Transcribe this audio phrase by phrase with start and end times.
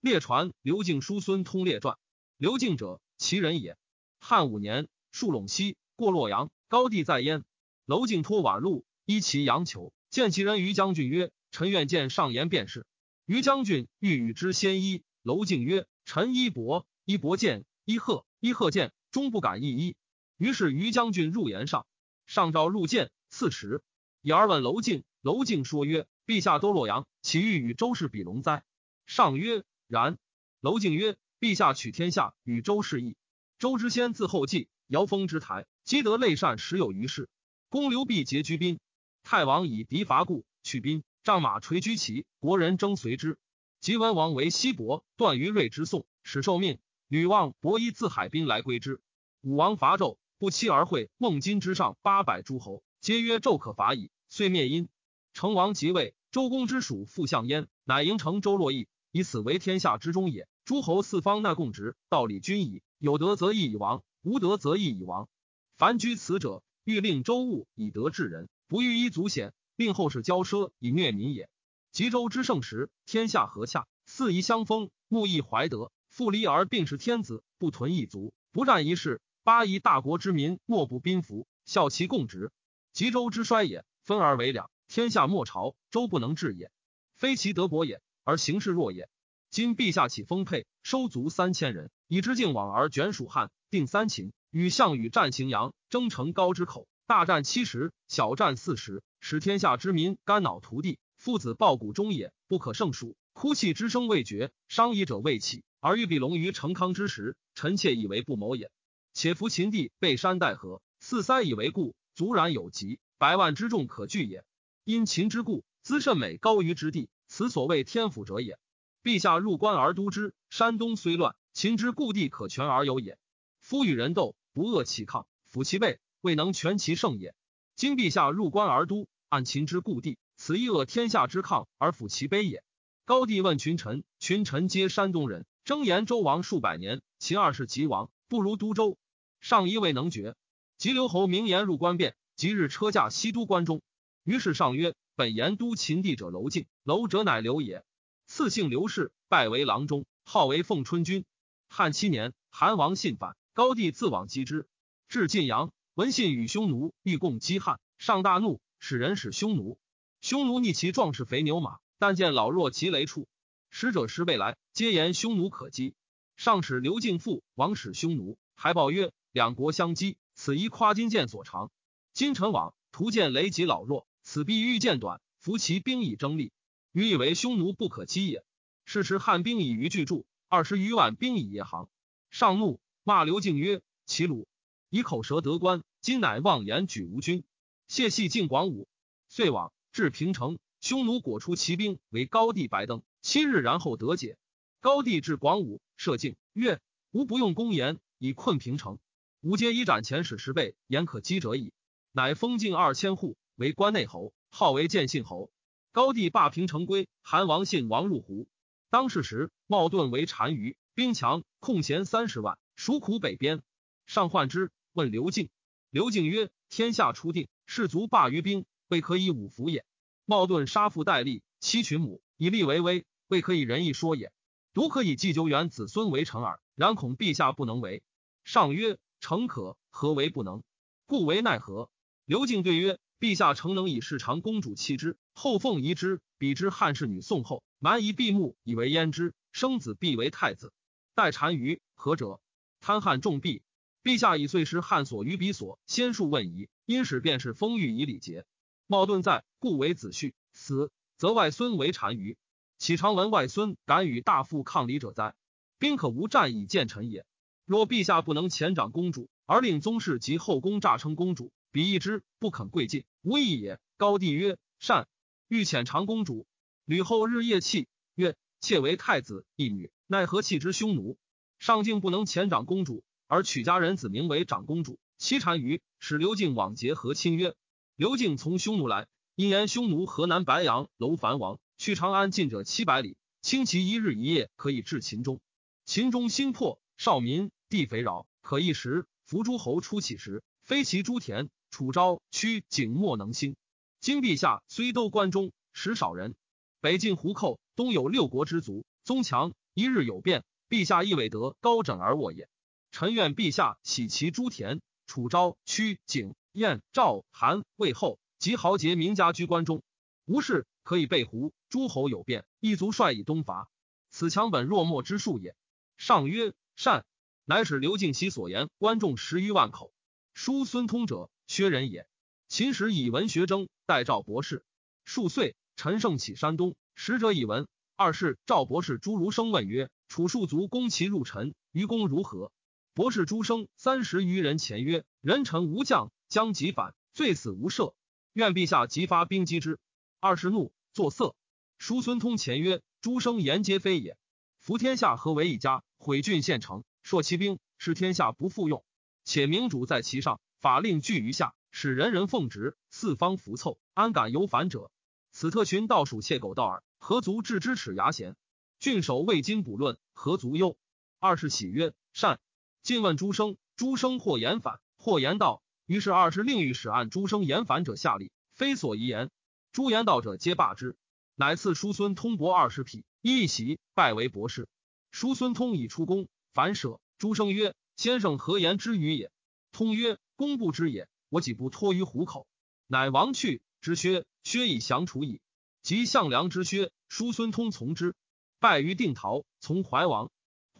[0.00, 1.98] 列传刘敬叔孙通列传。
[2.38, 3.76] 刘敬者，其人也。
[4.18, 7.44] 汉五年，戍陇西，过洛阳，高帝在焉。
[7.84, 12.86] 娄敬托宛路，依其阳裘，见其人于将军曰：“臣愿见上言便是。”
[13.26, 15.02] 于将军欲与之先衣。
[15.22, 19.96] 娄敬曰：“臣衣帛，衣帛见，衣鹤，衣鹤见，终不敢一衣。”
[20.38, 21.86] 于是于将军入言上，
[22.26, 23.82] 上诏入见，赐池。
[24.22, 28.64] 以而问娄敬，娄敬说曰：“陛下多洛阳，岂欲与周氏比龙哉？”
[29.04, 30.16] 上曰：“然。”
[30.62, 33.16] 娄敬曰：“陛下取天下，与周氏异。
[33.58, 37.28] 周之先自后继，尧封之台，积德累善，时有余事。
[37.68, 38.78] 公刘必结居宾，
[39.22, 43.36] 太王以敌伐故，去宾，仗马垂居齐，国人争随之。
[43.80, 46.78] 及文王为西伯，段于瑞之宋，始受命。
[47.08, 49.00] 吕望伯夷自海滨来归之。
[49.42, 54.10] 武王伐纣。”不期而会，孟津之上八百诸侯，皆曰纣可伐矣。
[54.30, 54.88] 遂灭殷。
[55.34, 60.48] 成王即位，周公之属复相焉，乃迎成周洛邑，以此为天下之中也。
[60.64, 62.82] 诸侯四方纳贡职，道理均矣。
[62.98, 65.28] 有德则义以亡，无德则义以亡。
[65.76, 71.48] 凡居此者，欲令周务以德治人，不欲一足险，令后世骄奢以虐民也。
[71.90, 79.20] 及周之盛时，天下和洽，四夷相封，木易怀德，复离而并是天子，不屯一族，不战一事。
[79.42, 82.52] 八夷大国之民莫不宾服，效其共职。
[82.92, 86.70] 吉周之衰也，分而为两，天下莫朝，周不能治也。
[87.16, 89.08] 非其德薄也，而形势弱也。
[89.50, 103.16] 今陛下起丰沛，收足三千人，以之境往而卷蜀汉，定三秦，与项羽战荥阳，争城高之口，大战七十，小战四十，使天下之民肝脑涂地，父子抱骨中也，不可胜数。
[103.32, 108.70] 哭泣之声未绝，伤夷者未起，而欲比龙于成康之时，臣妾以为不谋也。
[109.12, 114.44] 且夫秦地背山带河，四塞以为固，足然有疾，百万之众可据也。
[114.84, 118.58] 因秦之故，资甚美高于之地，此所谓天府者也。
[119.04, 123.18] 陛下入关而都之，山东虽乱，秦之故地可全而有也。
[123.60, 127.32] 夫与人斗，不恶其抗，抚其背，未能全其胜也。
[127.76, 132.64] 今陛下入关而都，按秦之故地，此亦恶天下之抗而抚其卑也。
[133.04, 138.10] 高帝问群臣，群臣皆山东人，争言周王数百年，秦二世即亡。
[138.26, 138.98] 不如都州，
[139.40, 140.34] 上一未能决。
[140.78, 143.82] 急留侯明言入关变，即日车驾西都关中。
[144.24, 147.84] 于是上曰：“本言都秦地者，娄敬，娄者乃刘也。
[148.26, 151.24] 赐姓刘氏，拜为郎中，号为奉春君。
[151.68, 154.68] 汉七年，韩王信反，高帝自往击之。
[155.08, 159.78] 至晋阳，闻信与匈奴欲共击汉，上大怒，使人使匈奴。
[160.20, 163.28] 匈奴逆其壮士肥牛马，但见老弱及雷处，
[163.70, 165.94] 使者十倍来，皆言匈奴可击。”
[166.36, 171.70] 上使刘敬父王使匈奴，还报曰：“两国相击，此一夸金剑所长。
[172.14, 176.52] 今臣往，图见雷及老弱，此必欲见短，伏其兵以争利。
[176.92, 178.44] 余以为匈奴不可击也。
[178.84, 181.88] 是时汉兵以余巨助，二十余万兵以夜航。
[182.30, 184.46] 上怒，骂刘敬曰：‘齐鲁
[184.88, 187.42] 以口舌得官，今乃妄言举吴军。’
[187.88, 188.86] 谢系敬广武，
[189.28, 190.60] 遂往至平城。
[190.80, 194.38] 匈奴果出骑兵为高帝白登，七日然后得解。
[194.78, 196.80] 高帝至广武。”射敬曰
[197.10, 199.00] ：“吾不用公言以困平城，
[199.40, 201.72] 吾皆以斩前使十倍，言可击者矣。”
[202.14, 205.50] 乃封境二千户为关内侯，号为建信侯。
[205.92, 208.48] 高帝罢平城归，韩王信王入胡。
[208.88, 213.60] 当世时，茂盾为单于，兵强，控弦三十万，属苦北边。
[214.06, 215.50] 上患之，问刘敬。
[215.90, 219.84] 刘敬曰：“天下初定，士卒罢于兵，未可以五服也。
[220.24, 224.32] 茂盾杀父代立，妻群母，以利为威，未可以仁义说也。”
[224.72, 228.02] 独可以祭久远子孙为臣耳，然恐陛下不能为。
[228.42, 230.62] 上曰：诚可，何为不能？
[231.04, 231.90] 故为奈何？
[232.24, 240.72] 刘敬对曰：陛下诚能以世长公主弃之，后凤仪之，比之汉室女宋后，蛮夷闭目以为焉之，生子必为太子。
[241.14, 242.40] 待单于何者？
[242.80, 243.60] 贪汉重币。
[244.02, 248.46] 陛下以岁时汉所于彼所，先数问疑，因使便是封御以礼节。
[248.86, 250.32] 茂顿在，故为子婿。
[250.54, 252.38] 死则外孙为单于。
[252.78, 255.34] 岂常闻外孙敢与大父抗礼者哉？
[255.78, 257.26] 兵可无战以见臣也。
[257.66, 263.78] 若陛下不能前掌公主，而令宗室及后宫诈称公主，彼一之不肯贵进，无益也。
[263.96, 265.06] 高帝曰：善。
[265.46, 266.46] 欲遣长公主。
[266.84, 267.86] 吕后日夜泣
[268.16, 271.16] 曰：妾为太子一女，奈何弃之匈奴？
[271.60, 274.98] 上敬不能遣长公主，而取家人子名为长公主。
[275.16, 277.54] 其单于使刘敬往结和亲曰：
[277.94, 279.06] 刘敬从匈奴来，
[279.36, 281.60] 因言匈奴河南白阳楼烦王。
[281.78, 285.40] 去长安近者七百里，轻骑一日一夜可以至秦中。
[285.84, 289.06] 秦中心破，少民地肥饶，可一时。
[289.24, 291.48] 伏诸侯出起时，非其诸田。
[291.70, 293.56] 楚昭屈景莫能兴。
[294.00, 296.34] 今陛下虽都关中，实少人。
[296.80, 302.48] 北晋胡寇，东有六国之族，宗强一日有变，陛下亦未得高枕而卧也。
[302.90, 309.82] 臣愿陛下喜其诸田，楚昭、屈、景、燕、赵、韩、魏后及豪杰名家居关中，
[310.24, 311.52] 无事可以备胡。
[311.68, 313.68] 诸侯有变，一卒率以东伐，
[314.10, 315.54] 此强本弱末之术也。
[315.96, 317.04] 上曰：善。
[317.44, 319.92] 乃使刘敬其所言，关众十余万口。
[320.34, 322.06] 叔孙通者，薛人也。
[322.46, 324.64] 秦时以文学征，代赵博士。
[325.04, 327.66] 数岁，陈胜起山东，使者以闻。
[327.96, 332.52] 二是赵博士朱如生问曰：“楚数族攻其入陈，于公如何？”
[332.94, 337.94] 博士朱生三十余人前曰：“人臣无将，将即反，罪死无赦。
[338.32, 339.80] 愿陛下即发兵击之。”
[340.20, 341.34] 二是怒，作色。
[341.78, 344.16] 叔孙通前曰：“诸生言皆非也。
[344.60, 345.82] 服天下何为一家？
[345.98, 348.84] 毁郡县城。”朔其兵，使天下不复用，
[349.24, 354.90] 且明主在其上，法令据于下，使人人奉职，四方服凑，安敢有反者？
[355.32, 358.36] 此特群盗属窃狗盗耳，何足置之齿牙弦？
[358.78, 360.76] 郡守未经卜论，何足忧？
[361.18, 362.40] 二是喜曰：“善。”
[362.82, 365.62] 晋问诸生，诸生或言反，或言道。
[365.86, 369.30] 于是二是令御使按诸生言反者下吏，非所宜言。
[369.72, 370.94] 诸言道者皆罢之。
[371.36, 374.68] 乃赐叔孙通伯二十匹，一袭，拜为博士。
[375.10, 376.28] 叔孙通已出宫。
[376.52, 379.32] 反舍诸生曰：“先生何言之语也？”
[379.72, 381.06] 通曰：“公不知也。
[381.28, 382.46] 我岂不托于虎口？”
[382.88, 385.42] 乃王去之薛，薛以降楚矣。
[385.82, 388.14] 及项梁之薛，叔孙通从之，
[388.58, 390.30] 败于定陶，从怀王。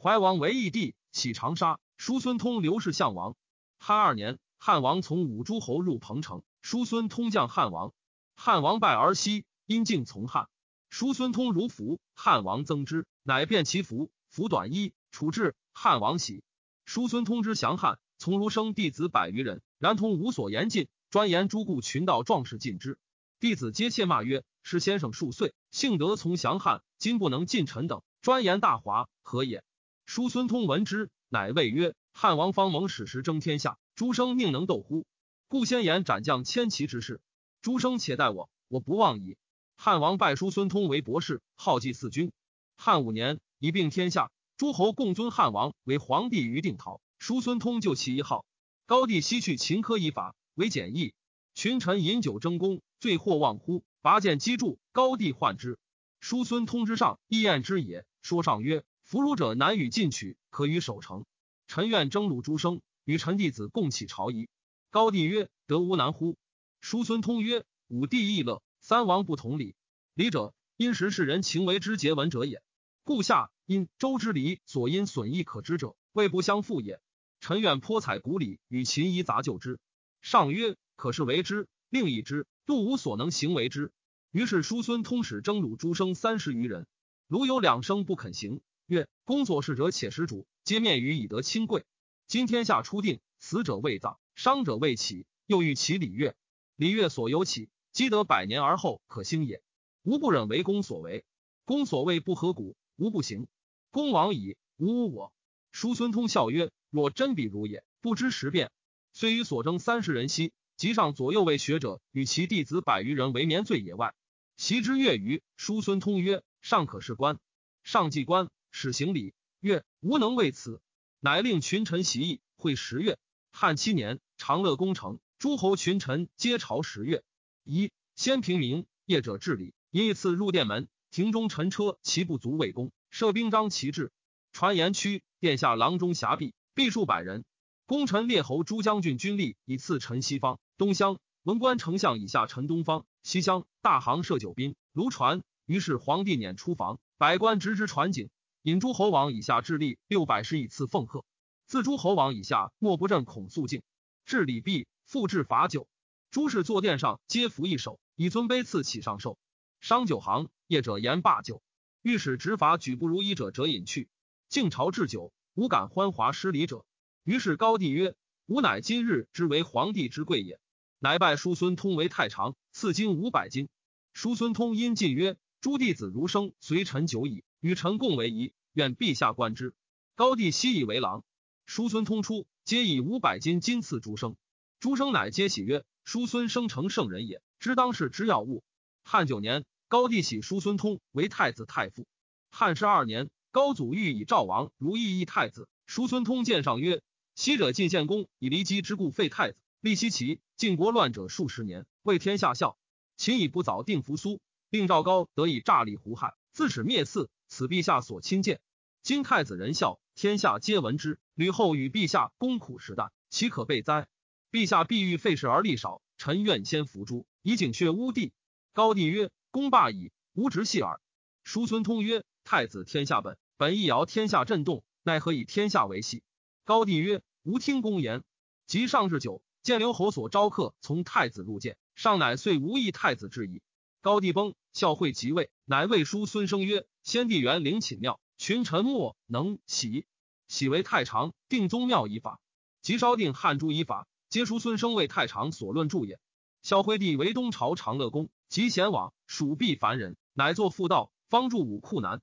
[0.00, 1.78] 怀王为义帝，起长沙。
[1.98, 3.36] 叔孙通刘氏项王。
[3.78, 7.92] 汉二年，汉王从五诸侯入彭城，叔孙通将汉王。
[8.36, 10.48] 汉王败而西，因敬从汉。
[10.88, 14.94] 叔孙通如服，汉王增之，乃变其服，服短衣。
[15.10, 16.42] 处置汉王喜，
[16.86, 22.98] 叔孙通之降汉，从儒生弟子百余人，然通无所言尽，专言诸故群盗壮士尽之。
[23.40, 29.64] 弟子皆切骂曰：“师先生数岁，幸得从降汉，今不能尽臣等，专言大华，何也？”
[30.04, 35.06] 叔孙通闻之，乃谓曰：“汉王方蒙史实争天下，诸生宁能斗乎？
[35.48, 37.22] 故先言斩将千骑之事。
[37.62, 39.38] 诸生且待我，我不忘矣。”
[39.78, 42.32] 汉王拜叔孙通为博士，号祭四君。
[42.76, 44.30] 汉五年，一并天下。
[44.58, 48.46] 诸侯共尊汉王为皇帝于定陶，叔孙通就其一号。
[48.86, 51.12] 高帝西去秦科以法为简易，
[51.54, 53.84] 群臣饮酒争功，罪或忘乎？
[54.00, 55.78] 拔剑击柱，高帝患之。
[56.18, 58.06] 叔孙通之上，亦验之也。
[58.22, 61.26] 说上曰：“俘虏者难与进取，可与守城。
[61.68, 64.48] 臣愿征虏诸生，与臣弟子共起朝仪。”
[64.90, 66.36] 高帝曰：“得无难乎？”
[66.80, 69.76] 叔孙通曰：“武帝亦乐，三王不同礼。
[70.14, 72.62] 礼者，因时世人情为之节文者也。
[73.04, 77.00] 故下。”因周之礼所因损益可知者，未不相负也。
[77.40, 79.80] 臣愿颇采古礼，与秦夷杂就之。
[80.20, 82.46] 上曰：可是为之，另议之。
[82.66, 83.90] 度无所能行为之。
[84.30, 86.86] 于是叔孙通使征虏诸生三十余人，
[87.26, 91.84] 如有两生不肯行，曰：公所事者且食主，皆面于以得亲贵。
[92.28, 96.36] 今天下初定，死者未葬，伤者未起，又欲其礼乐。
[96.76, 99.62] 礼乐所由起，积得百年而后可兴也。
[100.02, 101.24] 吾不忍为公所为，
[101.64, 103.48] 公所谓不合古，吾不行。
[103.90, 105.32] 公王矣，吾无我。
[105.72, 108.70] 叔孙通笑曰：“若真比如也，不知时变。
[109.12, 114.14] 虽与所征三十人兮，即上左右为学者，与其弟子百余人为眠罪野外。
[114.56, 117.38] 席之月余。”叔孙通曰：“尚可是官。”
[117.82, 120.80] 上祭官，使行礼，曰：“吾能为此。”
[121.20, 122.40] 乃令群臣习议。
[122.56, 123.18] 会十月，
[123.52, 127.22] 汉七年，长乐宫城，诸侯群臣皆朝十月。
[127.64, 132.92] 一先平民，业者治理，因一次入殿门，庭中陈车，其不足为功。
[133.08, 134.12] 设兵张旗帜，
[134.52, 137.46] 传言区殿下郎中狭壁，必数百人。
[137.86, 143.64] 功臣列侯诸将军军力以次陈西方、东乡，文官丞相以下陈东方、西乡。
[143.80, 145.40] 大行设九宾，卢传。
[145.64, 148.28] 于是皇帝辇出房，百官直之传景，
[148.60, 151.24] 引诸侯王以下致力六百师以次奉贺。
[151.64, 153.82] 自诸侯王以下莫不朕恐肃静。
[154.26, 155.88] 至礼毕，复置罚酒。
[156.30, 159.38] 诸事坐殿上皆服一手，以尊卑赐起上寿。
[159.80, 161.62] 商酒行业者言罢酒。
[162.02, 164.10] 御史执法举不如一者，者饮去。
[164.50, 166.84] 晋朝置酒，无敢欢华失礼者。
[167.22, 168.16] 于是高帝曰
[168.46, 170.58] ：“吾乃今日之为皇帝之贵也。”
[170.98, 173.68] 乃拜叔孙通为太常，赐金五百金。
[174.12, 179.72] 叔孙通因进曰：“诸弟子如生，随臣久矣，与臣共为仪，愿陛下观之。”
[180.16, 181.22] 高帝悉以为郎。
[181.64, 184.34] 叔孙通出，皆以五百金金赐诸生。
[184.80, 188.64] 诸生乃皆喜曰：“叔孙生成圣人也，知当世之要务。”
[189.04, 189.64] 汉九年。
[189.86, 192.06] 高帝喜叔孙通为太子太傅。
[192.50, 195.68] 汉十二年，高祖欲以赵王如意义太子。
[195.86, 197.02] 叔孙通见上曰
[197.34, 202.78] ：“昔者晋献公以骊姬之故废太子，立奚齐，晋国乱者数十年，为天下笑。
[203.16, 204.40] 秦以不早定扶苏，
[204.70, 208.60] 令赵高得以诈立胡亥，自始灭嗣，此陛下所亲见。
[209.02, 211.18] 今太子仁孝，天下皆闻之。
[211.34, 214.06] 吕后与陛下共苦时旦，岂可备哉？
[214.52, 218.32] 陛下必欲废事而力少，臣愿先伏诛，以警却乌帝。
[218.72, 221.00] 高帝曰：公罢矣，吾直系耳。
[221.42, 226.22] 叔孙通曰：太子天下本，本意摇天下震动，奈何以天下为戏？
[226.64, 228.22] 高帝曰：吾听公言。
[228.66, 233.62] 及上至九，见刘侯所招客从太子入见，上乃遂无意太子之矣。
[234.00, 238.20] 高帝崩，孝惠即位，乃谓叔孙生曰：先帝元陵寝庙。
[238.38, 240.06] 群臣莫能喜，
[240.48, 242.40] 喜为太常定宗庙以法，
[242.80, 246.18] 即稍定汉诸以法，皆叔孙生为太常所论著也。
[246.62, 252.22] 孝惠帝为东朝长乐宫，即贤往，属必凡人，乃作妇道，方助武库南。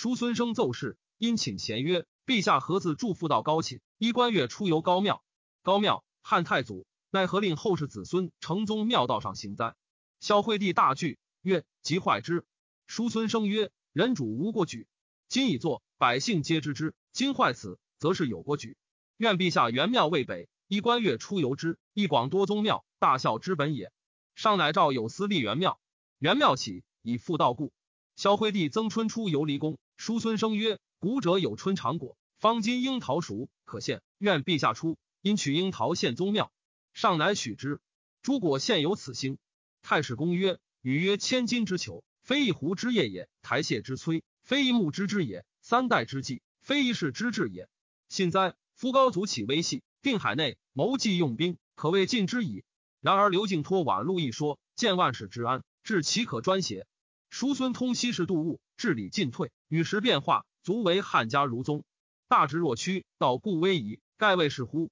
[0.00, 3.80] 叔孙生奏事，因请贤曰：“陛下何自祝父道高寝？
[3.98, 5.24] 衣冠月出游高庙，
[5.64, 9.74] 高庙汉太祖，奈何令后世子孙承宗庙道上行哉？”
[10.20, 12.46] 孝惠帝大惧，曰：“即坏之。”
[12.86, 14.86] 叔孙生曰：“人主无过举。”
[15.26, 16.94] 今已作，百姓皆知之。
[17.12, 18.76] 今坏此，则是有过举。
[19.16, 23.90] 愿陛下原庙未北，依官月出游之，一广多宗庙，大孝之本也。
[24.36, 25.80] 上乃诏有司立元庙，
[26.20, 27.72] 元庙起以复道故。
[28.14, 34.00] 萧惠帝曾春出游离宫，叔孙生曰：“古者有春长果，方今樱桃熟，可献。
[34.18, 36.52] 愿陛下出，因取樱桃献宗庙。
[36.94, 37.80] 上乃许之。
[38.22, 39.38] 诸果现有此兴。
[39.82, 47.68] 太史公曰：语曰千金之裘，非一壶之液也；台榭之摧。”非一木之枝也，三代之计，非一世之志也。
[48.08, 48.54] 信哉！
[48.76, 52.62] 夫高祖起微细，定海内，谋计用兵，可谓尽之矣。
[53.00, 56.86] 然而刘敬托宛录一说，见万世之安，至其可专邪？
[57.28, 61.84] 叔孙通西氏度物，治理进退，与时变化，足为汉家如宗。
[62.28, 64.90] 大智若屈，道固危矣，盖谓是乎？